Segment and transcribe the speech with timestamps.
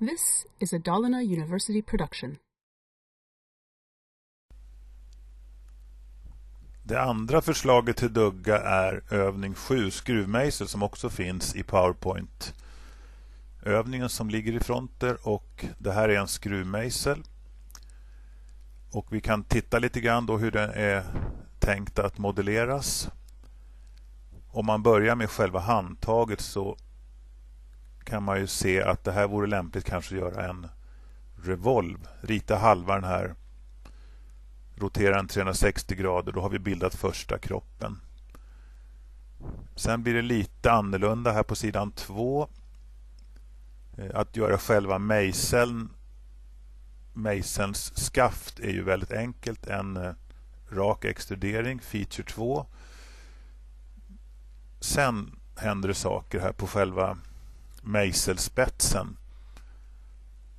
[0.00, 2.36] This is a Dalarna University production.
[6.82, 12.54] Det andra förslaget till dugga är övning 7, skruvmejsel, som också finns i PowerPoint.
[13.62, 17.22] Övningen som ligger i fronter och det här är en skruvmejsel.
[18.92, 21.04] Och vi kan titta lite grann då hur den är
[21.58, 23.08] tänkt att modelleras.
[24.50, 26.76] Om man börjar med själva handtaget så
[28.10, 30.68] kan man ju se att det här vore lämpligt kanske att göra en
[31.42, 32.08] revolv.
[32.20, 33.34] Rita halva den här
[34.74, 38.00] rotera den 360 grader, då har vi bildat första kroppen.
[39.76, 42.48] Sen blir det lite annorlunda här på sidan 2.
[43.98, 45.90] Eh, att göra själva mejseln
[47.12, 49.66] mejselns skaft är ju väldigt enkelt.
[49.66, 50.12] En eh,
[50.70, 52.66] rak extrudering, feature 2.
[54.80, 57.18] Sen händer det saker här på själva
[57.80, 59.16] mejselspetsen.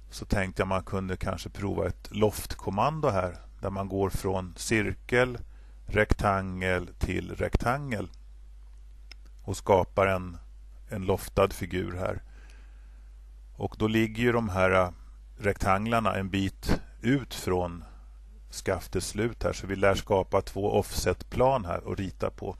[0.09, 5.37] Så tänkte jag man kunde kanske prova ett loftkommando här där man går från cirkel,
[5.85, 8.09] rektangel till rektangel
[9.43, 10.37] och skapar en,
[10.89, 12.21] en loftad figur här.
[13.55, 14.89] Och då ligger ju de här äh,
[15.37, 17.83] rektanglarna en bit ut från
[18.49, 22.55] skaftets slut här så vi lär skapa två offsetplan här och rita på.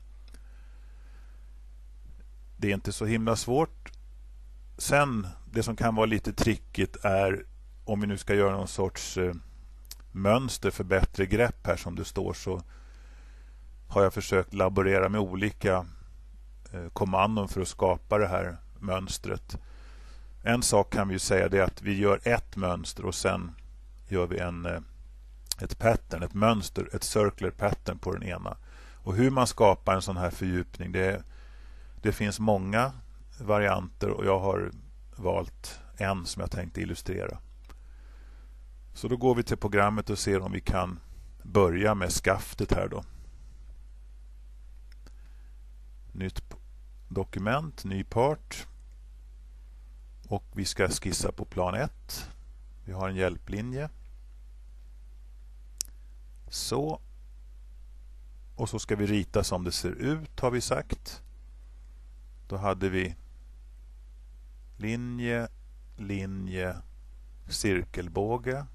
[2.58, 3.92] Det är inte så himla svårt.
[4.82, 7.46] Sen, det som kan vara lite trickigt är
[7.86, 9.34] om vi nu ska göra någon sorts eh,
[10.12, 12.62] mönster för bättre grepp här som det står så
[13.88, 15.86] har jag försökt laborera med olika
[16.74, 19.58] eh, kommandon för att skapa det här mönstret.
[20.44, 23.52] En sak kan vi säga det är att vi gör ett mönster och sen
[24.08, 24.80] gör vi en, eh,
[25.60, 28.58] ett pattern, ett mönster, ett circular pattern på den ena.
[28.96, 31.24] Och hur man skapar en sån här fördjupning det,
[32.02, 32.92] det finns många
[33.42, 34.72] varianter och jag har
[35.16, 37.38] valt en som jag tänkte illustrera.
[38.94, 41.00] Så då går vi till programmet och ser om vi kan
[41.44, 43.04] börja med skaftet här då.
[46.12, 46.44] Nytt
[47.08, 48.68] dokument, ny part.
[50.28, 52.28] Och vi ska skissa på plan 1.
[52.86, 53.90] Vi har en hjälplinje.
[56.50, 57.02] Så.
[58.56, 61.22] Och så ska vi rita som det ser ut har vi sagt.
[62.48, 63.16] Då hade vi
[64.82, 65.48] linje,
[65.96, 66.76] linje,
[67.48, 68.66] cirkelbåge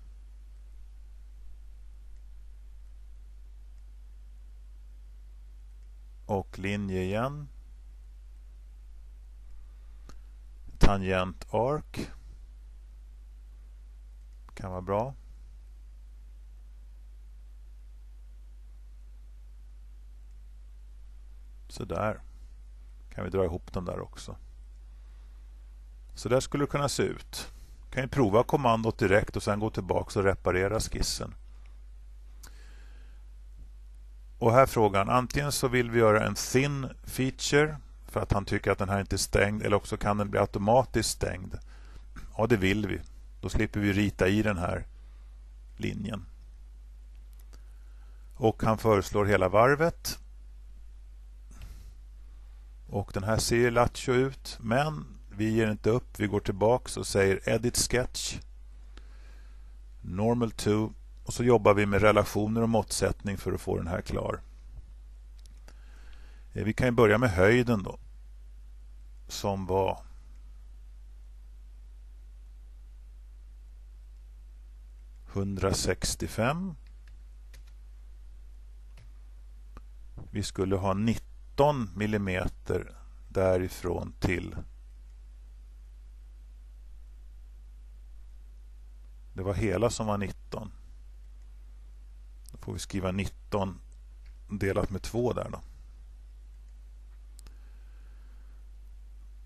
[6.27, 7.49] och linje igen.
[10.78, 12.11] Tangent ark.
[14.55, 15.15] Kan vara bra.
[21.69, 22.21] Sådär,
[23.11, 24.37] kan vi dra ihop dem där också.
[26.16, 27.53] Så där skulle det kunna se ut.
[27.84, 31.34] Du Kan ju prova kommandot direkt och sen gå tillbaka och reparera skissen.
[34.38, 37.76] Och här frågan, antingen så vill vi göra en thin feature
[38.06, 40.41] för att han tycker att den här inte är stängd eller också kan den bli
[40.41, 41.59] automatiskt stängd.
[42.37, 43.00] Ja, det vill vi.
[43.41, 44.87] Då slipper vi rita i den här
[45.76, 46.26] linjen.
[48.37, 50.19] Och han föreslår hela varvet.
[52.88, 56.21] Och den här ser lattjo ut, men vi ger inte upp.
[56.21, 58.39] Vi går tillbaks och säger Edit Sketch.
[60.01, 60.93] Normal to
[61.25, 64.41] och så jobbar vi med relationer och måttsättning för att få den här klar.
[66.53, 67.99] Eh, vi kan börja med höjden då.
[69.29, 70.03] Som var
[75.33, 76.75] ...165.
[80.31, 82.97] Vi skulle ha 19 millimeter
[83.29, 84.57] därifrån till
[89.37, 90.73] Det var hela som var 19
[92.53, 93.81] Då får vi skriva 19
[94.49, 95.61] delat med 2 där då.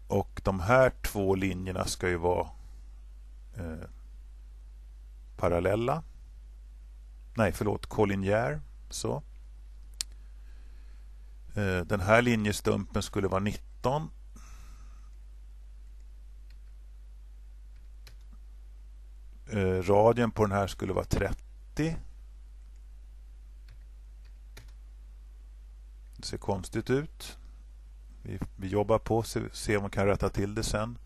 [0.07, 2.49] Och de här två linjerna ska ju vara
[3.55, 3.89] eh,
[5.37, 6.03] parallella.
[7.35, 8.61] Nej, förlåt, kollinjär.
[8.91, 9.23] Så.
[11.55, 14.11] Eh, den här linjestumpen skulle vara 19.
[19.53, 21.37] Eh, radien på den här skulle vara 30.
[26.17, 27.39] Det ser konstigt ut.
[28.23, 30.99] Vi, vi jobbar på se, se om vi kan rätta till det sen.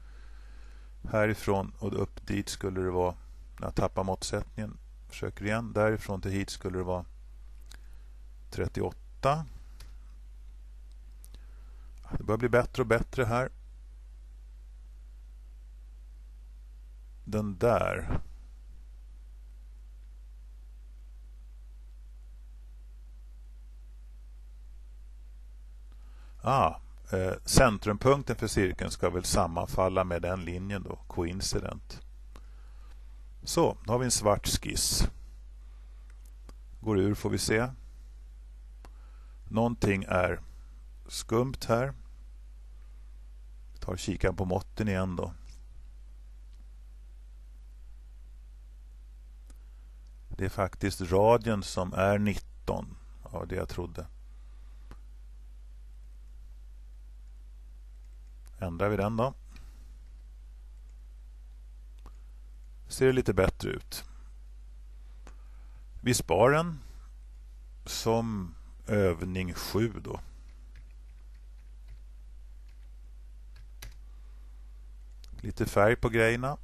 [1.10, 3.14] Härifrån och upp dit skulle det vara,
[3.60, 5.72] när jag tappar måttsättningen, försöker igen.
[5.72, 7.04] Därifrån till hit skulle det vara
[8.50, 9.46] 38.
[12.18, 13.48] Det börjar bli bättre och bättre här.
[17.24, 18.20] den där.
[26.46, 26.80] Ah,
[27.12, 32.00] eh, centrumpunkten för cirkeln ska väl sammanfalla med den linjen då, coincident.
[33.42, 35.08] Så, då har vi en svart skiss.
[36.80, 37.68] Går ur får vi se.
[39.48, 40.40] Någonting är
[41.06, 41.92] skumt här.
[43.72, 45.32] Vi tar kikaren på måtten igen då.
[50.28, 54.06] Det är faktiskt radien som är 19 av det jag trodde.
[58.64, 59.34] Ändrar vi den då.
[62.88, 64.04] Ser det lite bättre ut.
[66.00, 66.78] Vi spar den
[67.86, 68.54] som
[68.86, 70.20] övning 7 då.
[75.40, 76.56] Lite färg på grejerna.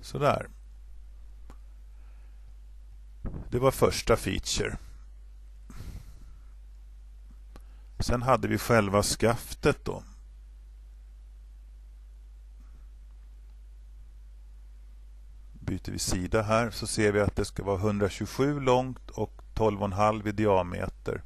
[0.00, 0.48] Sådär.
[3.50, 4.78] Det var första feature.
[8.04, 10.02] Sen hade vi själva skaftet då.
[15.52, 20.28] Byter vi sida här så ser vi att det ska vara 127 långt och 12,5
[20.28, 21.22] i diameter.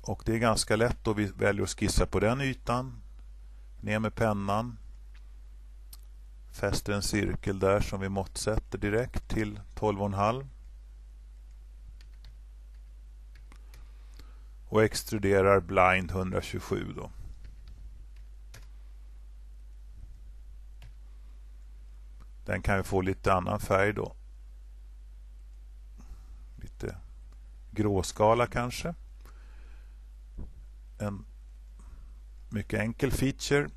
[0.00, 3.02] Och det är ganska lätt då vi väljer att skissa på den ytan.
[3.80, 4.78] Ner med pennan.
[6.50, 10.51] Fäster en cirkel där som vi måttsätter direkt till 12,5.
[14.72, 17.10] Och extruderar blind 127 då.
[22.44, 24.14] Den kan vi få lite annan färg då.
[26.56, 26.96] Lite
[27.70, 28.94] gråskala kanske.
[30.98, 31.24] En
[32.50, 33.68] mycket enkel feature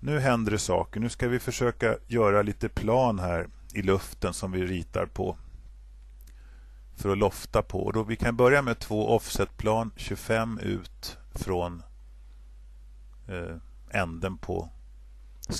[0.00, 1.00] nu händer det saker.
[1.00, 5.36] Nu ska vi försöka göra lite plan här i luften som vi ritar på.
[7.02, 7.92] För att lofta på.
[7.92, 11.82] Då vi kan börja med två offsetplan 25 ut från
[13.28, 13.56] eh,
[13.90, 14.68] änden på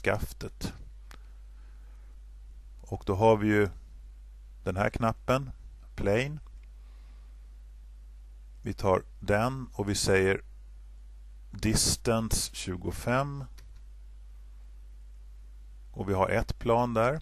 [0.03, 0.73] skaftet.
[2.81, 3.69] Och då har vi ju
[4.65, 5.51] den här knappen,
[5.97, 6.39] plane.
[8.63, 10.43] Vi tar den och vi säger
[11.51, 13.45] distance 25
[15.93, 17.21] och vi har ett plan där.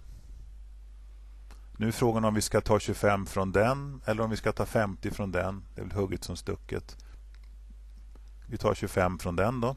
[1.80, 4.66] Nu är frågan om vi ska ta 25 från den eller om vi ska ta
[4.66, 5.64] 50 från den.
[5.74, 6.96] Det är väl hugget som stucket.
[8.46, 9.76] Vi tar 25 från den då.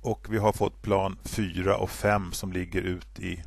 [0.00, 3.44] Och vi har fått plan 4 och 5 som ligger ut i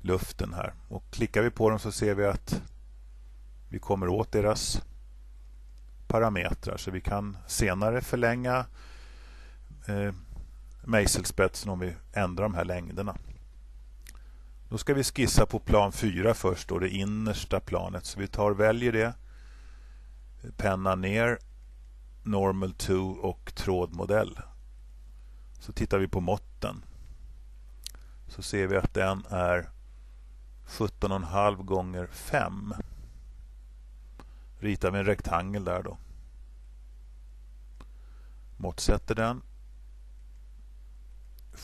[0.00, 0.74] luften här.
[0.88, 2.62] Och klickar vi på dem så ser vi att
[3.68, 4.82] vi kommer åt deras
[6.06, 6.76] parametrar.
[6.76, 8.66] Så vi kan senare förlänga
[9.86, 10.12] eh,
[10.88, 13.16] mejselspetsen om vi ändrar de här längderna.
[14.68, 18.06] Då ska vi skissa på plan 4 först, då det innersta planet.
[18.06, 19.14] Så vi tar väljer det,
[20.56, 21.38] penna ner,
[22.22, 24.38] normal 2 och trådmodell.
[25.60, 26.84] Så tittar vi på måtten.
[28.26, 29.70] Så ser vi att den är
[30.66, 32.74] 17,5 gånger 5.
[34.58, 35.98] Ritar vi en rektangel där då.
[38.56, 39.42] Måttsätter den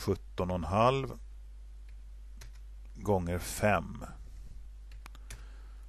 [0.05, 1.19] 17,5
[2.95, 4.03] gånger 5.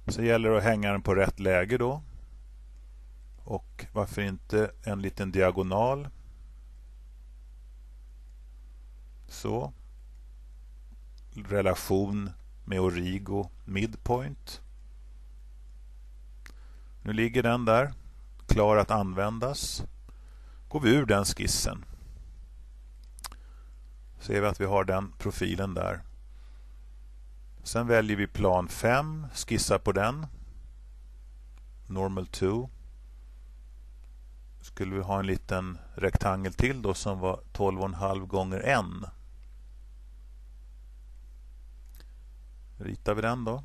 [0.07, 2.03] Så gäller det att hänga den på rätt läge då.
[3.43, 6.07] Och varför inte en liten diagonal.
[9.27, 9.73] Så.
[11.33, 12.31] Relation
[12.65, 14.61] med Origo midpoint.
[17.01, 17.93] Nu ligger den där,
[18.47, 19.83] klar att användas.
[20.67, 21.85] Går vi ur den skissen
[24.27, 26.01] ser vi att vi har den profilen där.
[27.63, 30.27] Sen väljer vi plan 5, skissar på den.
[31.87, 32.69] Normal 2.
[34.61, 38.85] Skulle vi ha en liten rektangel till då som var 12,5 gånger 1.
[42.77, 43.63] Ritar vi den då.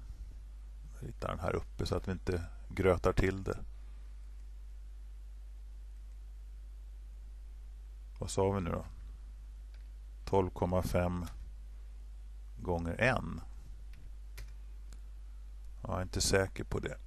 [1.01, 3.59] Ritar den här uppe så att vi inte grötar till det.
[8.19, 8.85] Vad sa vi nu då?
[10.33, 11.27] 12,5
[12.57, 13.19] gånger 1.
[15.83, 16.99] Jag är inte säker på det.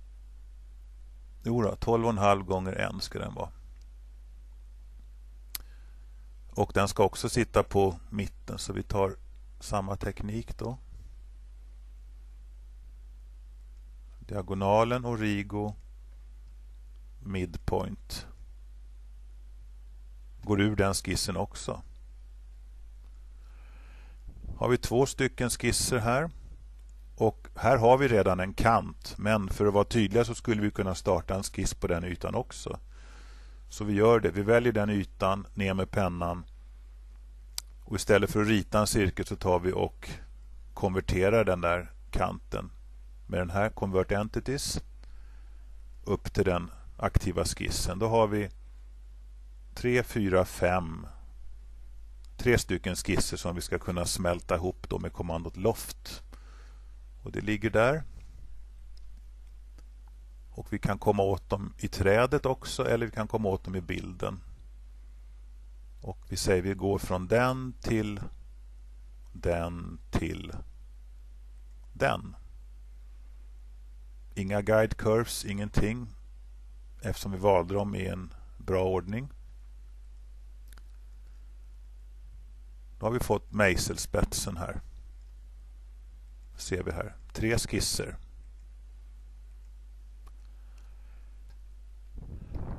[1.44, 3.50] Jo då, 12,5 gånger 1 ska den vara.
[6.50, 9.16] Och den ska också sitta på mitten så vi tar
[9.60, 10.78] samma teknik då.
[14.20, 15.76] Diagonalen origo
[17.20, 18.28] midpoint
[20.44, 21.82] går ur den skissen också.
[24.58, 26.30] Har vi två stycken skisser här
[27.16, 30.72] och här har vi redan en kant men för att vara tydliga så skulle vi
[30.72, 32.80] kunna starta en skiss på den ytan också.
[33.70, 34.32] Så vi gör det.
[34.32, 36.46] Vi väljer den ytan, ner med pennan
[37.86, 40.10] och istället för att rita en cirkel så tar vi och
[40.74, 42.72] konverterar den där kanten
[43.28, 44.82] med den här Convert Entities
[46.04, 48.00] upp till den aktiva skissen.
[48.00, 48.50] Då har vi
[49.76, 51.08] 3, 4, 5
[52.38, 56.24] tre stycken skisser som vi ska kunna smälta ihop då med kommandot Loft.
[57.24, 58.04] Och Det ligger där.
[60.50, 63.76] Och Vi kan komma åt dem i trädet också eller vi kan komma åt dem
[63.76, 64.40] i bilden.
[66.02, 68.20] Och Vi säger vi går från den till
[69.34, 70.54] den till
[71.94, 72.36] den.
[74.36, 76.08] Inga guide curves, ingenting
[77.02, 79.30] eftersom vi valde dem i en bra ordning.
[83.00, 84.82] Då har vi fått mejselspetsen här.
[86.56, 87.16] Ser vi här.
[87.34, 88.18] Tre skisser.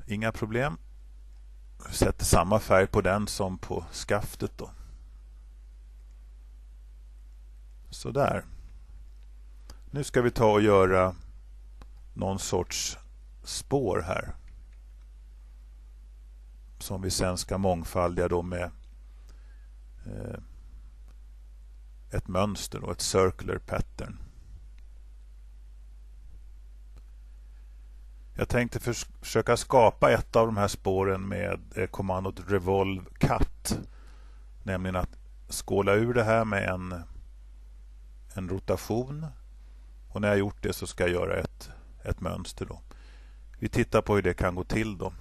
[0.07, 0.79] Inga problem.
[1.89, 4.71] Vi Sätter samma färg på den som på skaftet då.
[7.91, 8.45] Sådär.
[9.91, 11.15] Nu ska vi ta och göra
[12.15, 12.99] någon sorts
[13.45, 14.35] spår här.
[16.79, 18.71] Som vi sen ska mångfaldiga då med
[20.07, 20.39] Eh,
[22.11, 24.19] ett mönster och ett circular pattern.
[28.35, 33.79] Jag tänkte försöka skapa ett av de här spåren med eh, kommandot revolve cut.
[34.63, 37.03] Nämligen att skåla ur det här med en,
[38.35, 39.27] en rotation.
[40.09, 41.71] Och när jag gjort det så ska jag göra ett,
[42.05, 42.67] ett mönster.
[42.67, 42.81] Då.
[43.59, 44.99] Vi tittar på hur det kan gå till.
[44.99, 45.13] då.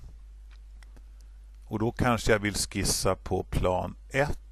[1.67, 4.44] Och Då kanske jag vill skissa på plan 1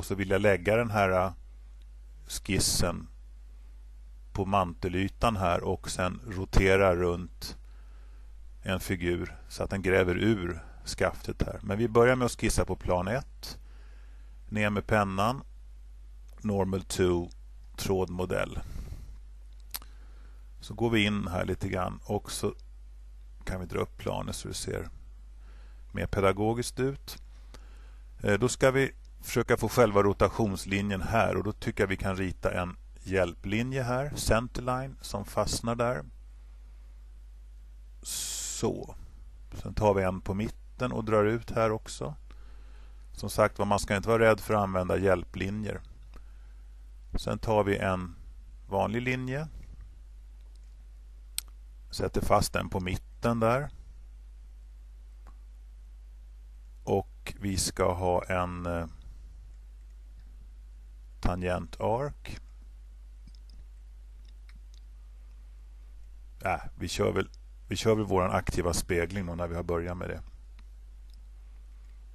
[0.00, 1.32] och så vill jag lägga den här äh,
[2.26, 3.08] skissen
[4.32, 7.56] på mantelytan här och sen rotera runt
[8.62, 11.60] en figur så att den gräver ur skaftet här.
[11.62, 13.58] Men vi börjar med att skissa på plan 1.
[14.48, 15.42] Ner med pennan.
[16.40, 17.30] Normal 2
[17.76, 18.58] trådmodell.
[20.60, 22.54] Så går vi in här lite grann och så
[23.44, 24.88] kan vi dra upp planen så det ser
[25.92, 27.22] mer pedagogiskt ut.
[28.22, 32.16] Eh, då ska vi försöka få själva rotationslinjen här och då tycker jag vi kan
[32.16, 36.04] rita en hjälplinje här, centerline, som fastnar där.
[38.02, 38.94] Så.
[39.52, 42.14] Sen tar vi en på mitten och drar ut här också.
[43.12, 45.80] Som sagt man ska inte vara rädd för att använda hjälplinjer.
[47.14, 48.14] Sen tar vi en
[48.68, 49.48] vanlig linje.
[51.90, 53.70] Sätter fast den på mitten där.
[56.84, 58.86] Och vi ska ha en eh,
[61.20, 61.70] Tangentark.
[61.76, 62.40] tangent arc.
[66.44, 67.28] Äh, vi kör väl,
[67.68, 70.22] vi kör väl vår aktiva spegling när vi har börjat med det.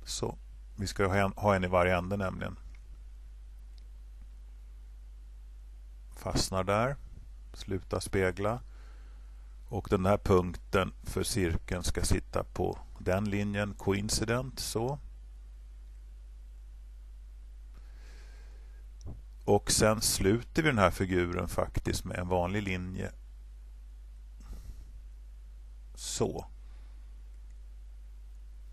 [0.03, 0.37] Så,
[0.75, 2.55] vi ska ha en, ha en i varje ände nämligen.
[6.15, 6.95] Fastnar där.
[7.53, 8.59] Sluta spegla.
[9.67, 14.99] Och den här punkten för cirkeln ska sitta på den linjen coincident så.
[19.45, 23.11] Och sen sluter vi den här figuren faktiskt med en vanlig linje.
[25.95, 26.45] Så.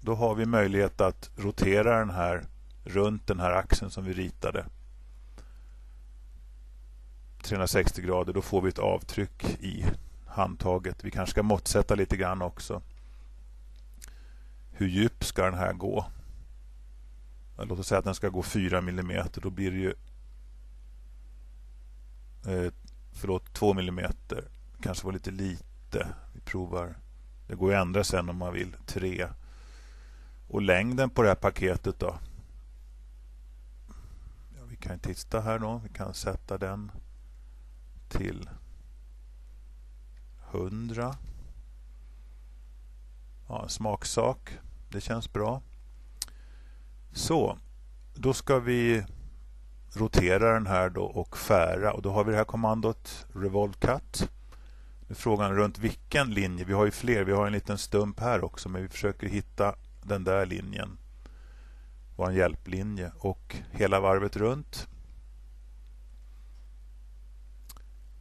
[0.00, 2.46] Då har vi möjlighet att rotera den här
[2.84, 4.66] runt den här axeln som vi ritade.
[7.42, 9.84] 360 grader, då får vi ett avtryck i
[10.26, 11.04] handtaget.
[11.04, 12.82] Vi kanske ska måttsätta lite grann också.
[14.72, 16.06] Hur djup ska den här gå?
[17.58, 19.26] Låt oss säga att den ska gå 4 mm.
[19.34, 19.94] Då blir det ju
[22.46, 22.72] eh,
[23.12, 24.44] förlåt, 2 millimeter.
[24.80, 26.06] Kanske var lite lite.
[26.32, 26.98] Vi provar.
[27.46, 28.76] Det går att ändra sen om man vill.
[28.86, 29.28] 3.
[30.48, 32.18] Och längden på det här paketet då?
[34.56, 35.80] Ja, vi kan titta här då.
[35.84, 36.92] Vi kan sätta den
[38.08, 38.50] till
[40.50, 41.16] 100.
[43.48, 44.58] Ja, smaksak.
[44.88, 45.62] Det känns bra.
[47.12, 47.58] Så,
[48.14, 49.04] då ska vi
[49.92, 54.30] rotera den här då och skära och då har vi det här kommandot revolve cut.
[55.00, 56.64] Nu är frågan runt vilken linje.
[56.64, 57.24] Vi har ju fler.
[57.24, 60.98] Vi har en liten stump här också men vi försöker hitta den där linjen.
[62.16, 64.88] Vår hjälplinje och hela varvet runt.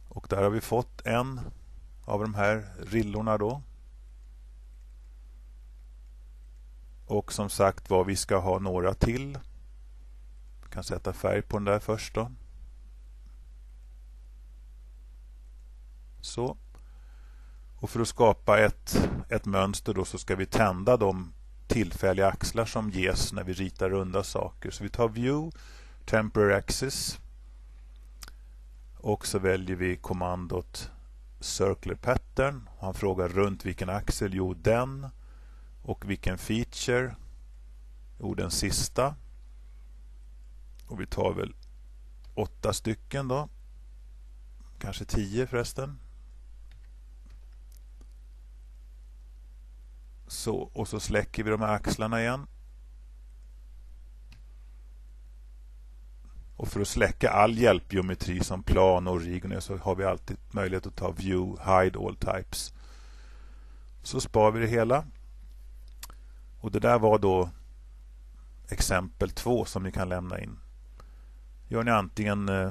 [0.08, 1.40] Och där har vi fått en
[2.04, 3.62] av de här rillorna då.
[7.06, 9.38] Och som sagt var, vi ska ha några till.
[10.72, 12.30] Vi kan sätta färg på den där först då.
[16.20, 16.56] Så.
[17.80, 21.32] Och för att skapa ett, ett mönster då så ska vi tända de
[21.66, 24.70] tillfälliga axlar som ges när vi ritar runda saker.
[24.70, 25.58] Så vi tar View,
[26.06, 27.20] Temporary Axis
[28.96, 30.90] och så väljer vi kommandot
[31.40, 32.68] Circular Pattern.
[32.80, 34.34] Han frågar runt vilken axel?
[34.34, 35.08] Jo, den.
[35.82, 37.16] Och vilken feature?
[38.20, 39.14] Jo, den sista.
[40.92, 41.54] Och vi tar väl
[42.34, 43.48] åtta stycken då.
[44.78, 45.98] Kanske tio förresten.
[50.26, 52.46] Så, och så släcker vi de här axlarna igen.
[56.56, 60.86] Och för att släcka all hjälpgeometri som plan och origone så har vi alltid möjlighet
[60.86, 62.74] att ta View, Hide All Types.
[64.02, 65.04] Så spar vi det hela.
[66.60, 67.50] Och det där var då
[68.68, 70.58] exempel två som ni kan lämna in.
[71.72, 72.70] Gör ni antingen eh,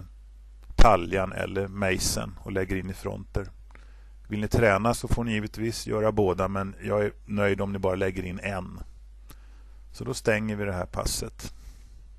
[0.76, 3.48] taljan eller mejsen och lägger in i fronter.
[4.28, 7.80] Vill ni träna så får ni givetvis göra båda men jag är nöjd om ni
[7.80, 8.80] bara lägger in en.
[9.92, 11.54] Så då stänger vi det här passet.